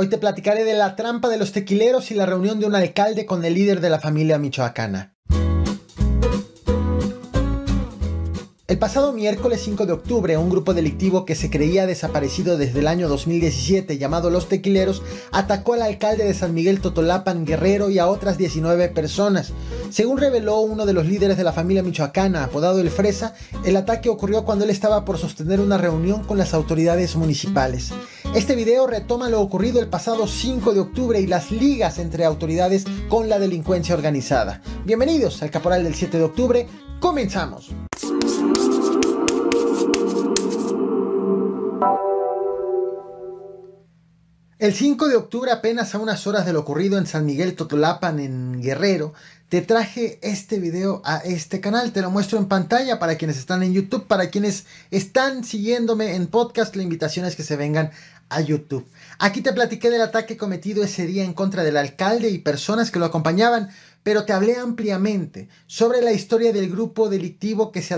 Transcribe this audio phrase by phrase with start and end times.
[0.00, 3.26] Hoy te platicaré de la trampa de los tequileros y la reunión de un alcalde
[3.26, 5.17] con el líder de la familia michoacana.
[8.68, 12.86] El pasado miércoles 5 de octubre, un grupo delictivo que se creía desaparecido desde el
[12.86, 15.02] año 2017 llamado Los Tequileros
[15.32, 19.54] atacó al alcalde de San Miguel Totolapan Guerrero y a otras 19 personas.
[19.88, 23.32] Según reveló uno de los líderes de la familia michoacana, apodado El Fresa,
[23.64, 27.92] el ataque ocurrió cuando él estaba por sostener una reunión con las autoridades municipales.
[28.34, 32.84] Este video retoma lo ocurrido el pasado 5 de octubre y las ligas entre autoridades
[33.08, 34.60] con la delincuencia organizada.
[34.84, 36.66] Bienvenidos al Caporal del 7 de octubre,
[37.00, 37.70] comenzamos.
[44.58, 48.18] El 5 de octubre, apenas a unas horas de lo ocurrido en San Miguel Totolapan,
[48.18, 49.14] en Guerrero,
[49.48, 51.92] te traje este video a este canal.
[51.92, 56.26] Te lo muestro en pantalla para quienes están en YouTube, para quienes están siguiéndome en
[56.26, 56.76] podcast.
[56.76, 57.92] La invitación es que se vengan
[58.28, 58.86] a YouTube.
[59.18, 62.98] Aquí te platiqué del ataque cometido ese día en contra del alcalde y personas que
[62.98, 63.70] lo acompañaban,
[64.02, 67.94] pero te hablé ampliamente sobre la historia del grupo delictivo que se,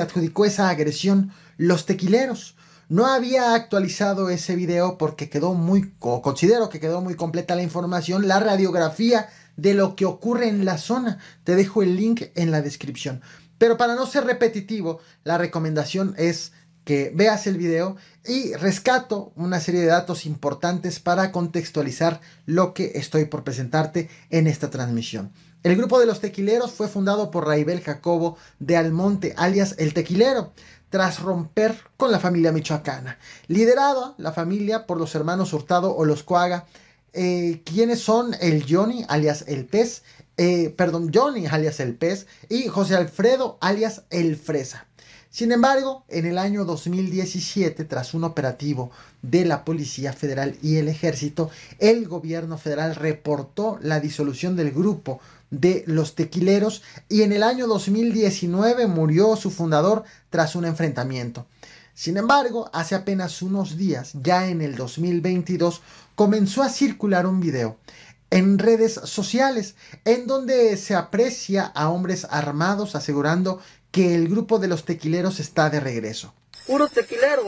[0.00, 2.56] adjudicó esa agresión, los tequileros.
[2.88, 8.28] No había actualizado ese video porque quedó muy, considero que quedó muy completa la información,
[8.28, 11.18] la radiografía de lo que ocurre en la zona.
[11.42, 13.22] Te dejo el link en la descripción.
[13.58, 16.52] Pero para no ser repetitivo, la recomendación es
[16.86, 22.92] que veas el video y rescato una serie de datos importantes para contextualizar lo que
[22.94, 25.32] estoy por presentarte en esta transmisión.
[25.64, 30.52] El grupo de los tequileros fue fundado por Raibel Jacobo de Almonte, alias El Tequilero
[30.88, 33.18] tras romper con la familia michoacana.
[33.48, 36.66] Liderada la familia por los hermanos Hurtado o los Coaga,
[37.14, 40.04] eh, quienes son el Johnny, alias el pez,
[40.36, 44.86] eh, perdón, Johnny, alias el pez, y José Alfredo, alias el fresa.
[45.30, 48.90] Sin embargo, en el año 2017, tras un operativo
[49.22, 55.20] de la Policía Federal y el Ejército, el gobierno federal reportó la disolución del grupo
[55.50, 61.46] de los tequileros y en el año 2019 murió su fundador tras un enfrentamiento.
[61.94, 65.82] Sin embargo, hace apenas unos días, ya en el 2022,
[66.14, 67.78] comenzó a circular un video
[68.30, 73.60] en redes sociales en donde se aprecia a hombres armados asegurando
[73.96, 76.34] que el grupo de los tequileros está de regreso.
[76.66, 77.46] ¡Puros tequileros!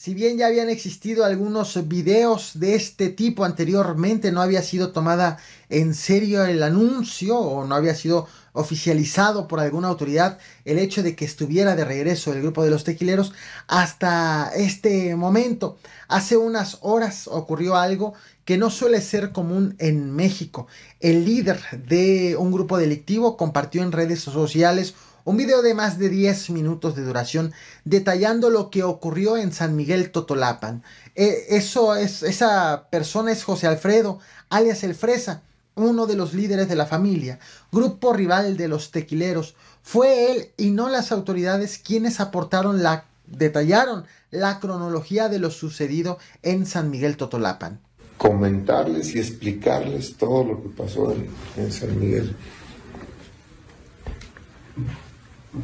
[0.00, 5.38] Si bien ya habían existido algunos videos de este tipo anteriormente, no había sido tomada
[5.70, 11.16] en serio el anuncio o no había sido oficializado por alguna autoridad el hecho de
[11.16, 13.32] que estuviera de regreso el grupo de los tequileros
[13.66, 15.78] hasta este momento.
[16.06, 18.14] Hace unas horas ocurrió algo
[18.44, 20.68] que no suele ser común en México.
[21.00, 24.94] El líder de un grupo delictivo compartió en redes sociales
[25.28, 27.52] un video de más de 10 minutos de duración
[27.84, 30.82] detallando lo que ocurrió en San Miguel Totolapan.
[31.14, 35.42] E, eso es, esa persona es José Alfredo, alias El Fresa,
[35.74, 37.40] uno de los líderes de la familia,
[37.70, 39.54] grupo rival de los tequileros.
[39.82, 46.16] Fue él y no las autoridades quienes aportaron la, detallaron la cronología de lo sucedido
[46.42, 47.80] en San Miguel Totolapan.
[48.16, 51.28] Comentarles y explicarles todo lo que pasó en,
[51.58, 52.34] en San Miguel.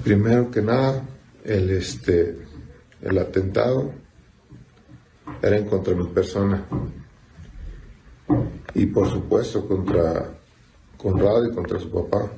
[0.02, 1.02] Primero que nada,
[1.44, 2.38] el, este,
[3.02, 3.92] el atentado
[5.42, 6.64] era en contra mi persona
[8.74, 10.30] y por supuesto contra
[10.96, 12.30] Conrado y contra su papá.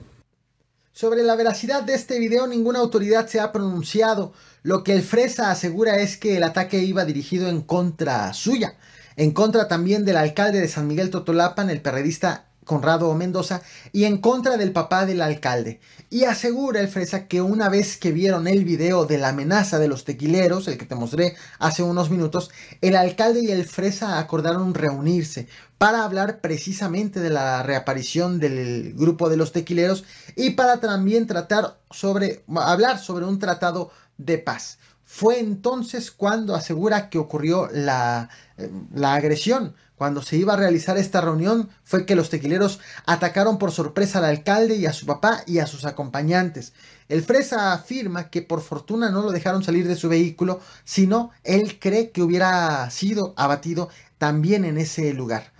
[0.92, 4.32] Sobre la veracidad de este video ninguna autoridad se ha pronunciado.
[4.62, 8.76] Lo que el Fresa asegura es que el ataque iba dirigido en contra suya,
[9.14, 13.62] en contra también del alcalde de San Miguel Totolapan, el perredista Conrado Mendoza,
[13.92, 15.80] y en contra del papá del alcalde.
[16.10, 19.88] Y asegura el Fresa que una vez que vieron el video de la amenaza de
[19.88, 22.50] los tequileros, el que te mostré hace unos minutos,
[22.82, 29.28] el alcalde y el Fresa acordaron reunirse para hablar precisamente de la reaparición del grupo
[29.28, 34.78] de los tequileros y para también tratar sobre, hablar sobre un tratado de paz.
[35.06, 40.98] Fue entonces cuando asegura que ocurrió la, eh, la agresión cuando se iba a realizar
[40.98, 45.42] esta reunión fue que los tequileros atacaron por sorpresa al alcalde y a su papá
[45.46, 46.74] y a sus acompañantes.
[47.08, 51.78] El Fresa afirma que por fortuna no lo dejaron salir de su vehículo, sino él
[51.80, 53.88] cree que hubiera sido abatido
[54.18, 55.52] también en ese lugar.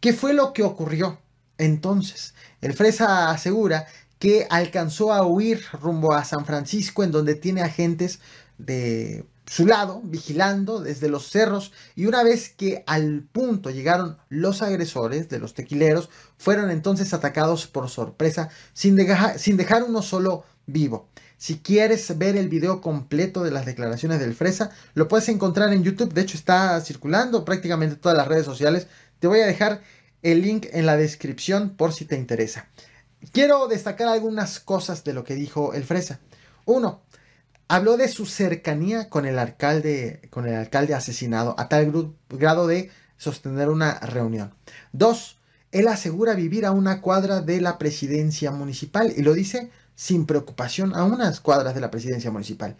[0.00, 1.18] ¿Qué fue lo que ocurrió?
[1.56, 3.86] Entonces, el Fresa asegura
[4.18, 8.20] que alcanzó a huir rumbo a San Francisco en donde tiene agentes
[8.58, 14.60] de su lado, vigilando desde los cerros, y una vez que al punto llegaron los
[14.60, 18.98] agresores de los tequileros, fueron entonces atacados por sorpresa sin,
[19.36, 21.08] sin dejar uno solo vivo.
[21.38, 25.84] Si quieres ver el video completo de las declaraciones del Fresa, lo puedes encontrar en
[25.84, 26.12] YouTube.
[26.12, 28.88] De hecho, está circulando prácticamente todas las redes sociales.
[29.20, 29.80] Te voy a dejar
[30.22, 32.68] el link en la descripción por si te interesa.
[33.32, 36.18] Quiero destacar algunas cosas de lo que dijo el Fresa.
[36.64, 37.02] Uno,
[37.68, 42.90] habló de su cercanía con el alcalde, con el alcalde asesinado a tal grado de
[43.18, 44.54] sostener una reunión.
[44.92, 45.38] Dos,
[45.70, 50.94] él asegura vivir a una cuadra de la presidencia municipal y lo dice sin preocupación
[50.94, 52.76] a unas cuadras de la presidencia municipal.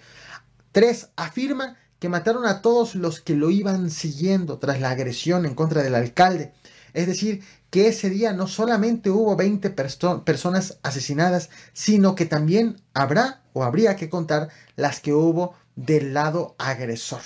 [0.73, 1.11] 3.
[1.17, 5.83] Afirma que mataron a todos los que lo iban siguiendo tras la agresión en contra
[5.83, 6.53] del alcalde.
[6.95, 13.43] Es decir, que ese día no solamente hubo 20 personas asesinadas, sino que también habrá
[13.53, 17.23] o habría que contar las que hubo del lado agresor.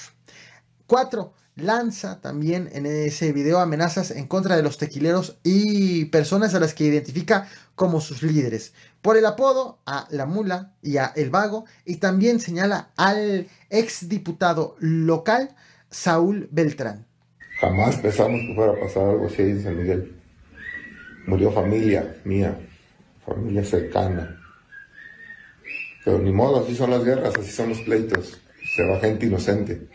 [0.87, 6.61] 4 lanza también en ese video amenazas en contra de los tequileros y personas a
[6.61, 8.73] las que identifica como sus líderes.
[9.03, 14.77] Por el apodo a La Mula y a El Vago y también señala al exdiputado
[14.79, 15.55] local
[15.91, 17.07] Saúl Beltrán.
[17.63, 20.17] Jamás pensamos que fuera a pasar algo así en San Miguel.
[21.29, 22.59] Murió familia mía,
[23.25, 24.37] familia cercana.
[26.05, 28.41] Pero ni modo, así son las guerras, así son los pleitos.
[28.75, 29.87] Se va gente inocente.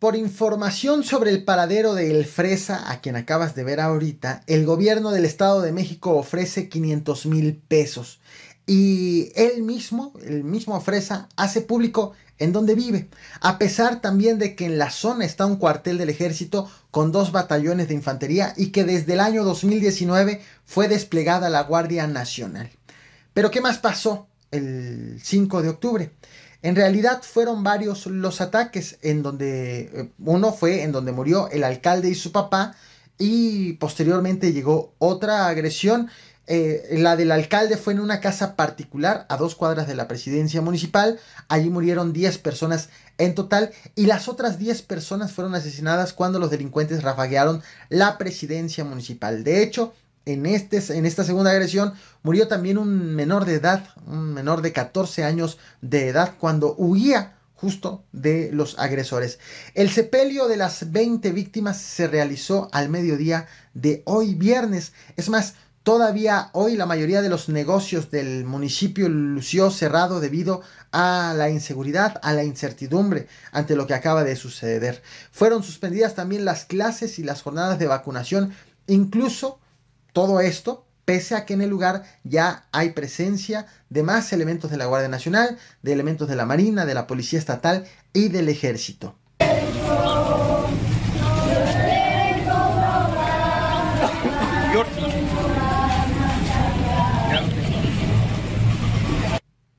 [0.00, 4.66] Por información sobre el paradero de El Fresa, a quien acabas de ver ahorita, el
[4.66, 8.18] gobierno del Estado de México ofrece 500 mil pesos.
[8.66, 13.08] Y él mismo, el mismo Fresa, hace público en donde vive,
[13.40, 17.32] a pesar también de que en la zona está un cuartel del ejército con dos
[17.32, 22.70] batallones de infantería y que desde el año 2019 fue desplegada la Guardia Nacional.
[23.32, 26.12] Pero ¿qué más pasó el 5 de octubre?
[26.62, 31.64] En realidad fueron varios los ataques en donde eh, uno fue en donde murió el
[31.64, 32.74] alcalde y su papá
[33.18, 36.08] y posteriormente llegó otra agresión.
[36.48, 40.60] Eh, la del alcalde fue en una casa particular a dos cuadras de la presidencia
[40.60, 41.18] municipal.
[41.48, 46.50] Allí murieron 10 personas en total y las otras 10 personas fueron asesinadas cuando los
[46.50, 49.42] delincuentes rafaguearon la presidencia municipal.
[49.42, 49.92] De hecho,
[50.24, 54.72] en, este, en esta segunda agresión murió también un menor de edad, un menor de
[54.72, 59.38] 14 años de edad, cuando huía justo de los agresores.
[59.74, 64.92] El sepelio de las 20 víctimas se realizó al mediodía de hoy viernes.
[65.16, 70.60] Es más, todavía hoy la mayoría de los negocios del municipio lució cerrado debido
[70.92, 75.02] a la inseguridad, a la incertidumbre ante lo que acaba de suceder.
[75.32, 78.52] Fueron suspendidas también las clases y las jornadas de vacunación,
[78.86, 79.60] incluso
[80.12, 84.76] todo esto pese a que en el lugar ya hay presencia de más elementos de
[84.76, 89.16] la Guardia Nacional, de elementos de la Marina, de la Policía Estatal y del Ejército.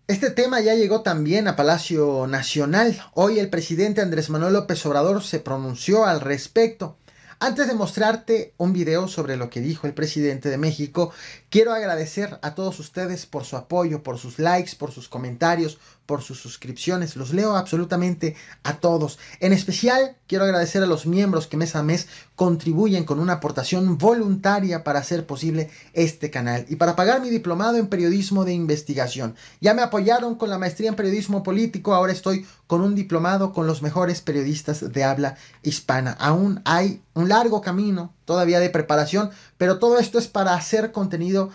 [0.08, 2.98] Este tema ya llegó también a Palacio Nacional.
[3.14, 6.98] Hoy el presidente Andrés Manuel López Obrador se pronunció al respecto.
[7.39, 11.12] Antes de mostrarte un video sobre lo que dijo el presidente de México,
[11.51, 16.24] quiero agradecer a todos ustedes por su apoyo, por sus likes, por sus comentarios, por
[16.24, 17.15] sus suscripciones.
[17.15, 19.19] Los leo absolutamente a todos.
[19.39, 23.98] En especial quiero agradecer a los miembros que mes a mes contribuyen con una aportación
[23.98, 29.36] voluntaria para hacer posible este canal y para pagar mi diplomado en periodismo de investigación.
[29.62, 33.68] Ya me apoyaron con la maestría en periodismo político, ahora estoy con un diplomado con
[33.68, 36.12] los mejores periodistas de habla hispana.
[36.12, 41.49] Aún hay un largo camino todavía de preparación, pero todo esto es para hacer contenido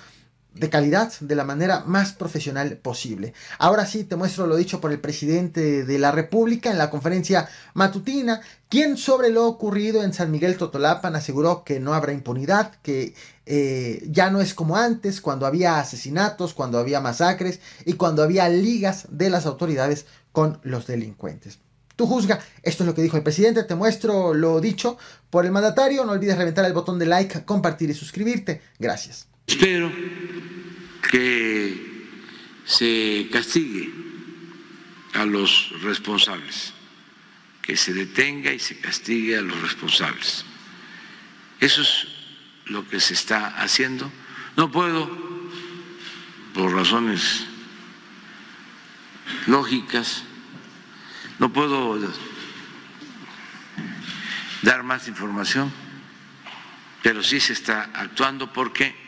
[0.55, 3.33] de calidad de la manera más profesional posible.
[3.59, 7.49] Ahora sí te muestro lo dicho por el presidente de la República en la conferencia
[7.75, 13.15] matutina, quien sobre lo ocurrido en San Miguel Totolapan aseguró que no habrá impunidad, que
[13.47, 18.49] eh, ya no es como antes, cuando había asesinatos, cuando había masacres y cuando había
[18.49, 21.59] ligas de las autoridades con los delincuentes.
[21.97, 24.97] Tú juzga, esto es lo que dijo el presidente, te muestro lo dicho
[25.31, 28.63] por el mandatario, no olvides reventar el botón de like, compartir y suscribirte.
[28.79, 29.32] Gracias.
[29.47, 29.93] Espero
[31.11, 32.09] que
[32.65, 33.93] se castigue
[35.15, 36.73] a los responsables,
[37.61, 40.45] que se detenga y se castigue a los responsables.
[41.61, 42.09] Eso es
[42.67, 44.11] lo que se está haciendo.
[44.57, 45.11] No puedo,
[46.55, 47.47] por razones
[49.47, 50.25] lógicas,
[51.39, 51.99] no puedo
[54.63, 55.73] dar más información,
[57.03, 59.02] pero sí se está actuando porque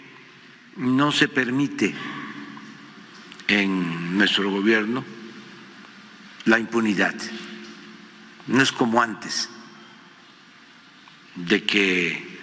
[0.76, 1.94] no se permite
[3.48, 5.04] en nuestro gobierno
[6.44, 7.14] la impunidad.
[8.46, 9.48] No es como antes,
[11.34, 12.38] de que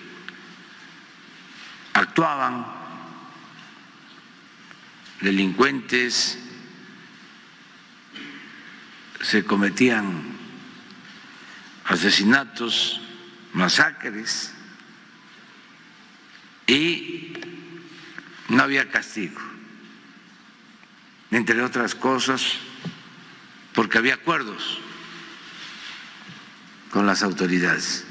[1.93, 2.65] actuaban
[5.21, 6.37] delincuentes
[9.21, 10.23] se cometían
[11.85, 13.01] asesinatos,
[13.53, 14.53] masacres
[16.65, 17.33] y
[18.51, 19.39] no había castigo,
[21.31, 22.57] entre otras cosas
[23.73, 24.79] porque había acuerdos
[26.91, 28.05] con las autoridades.